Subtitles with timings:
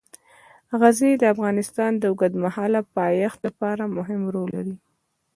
[0.79, 4.75] غزني د افغانستان د اوږدمهاله پایښت لپاره مهم رول لري.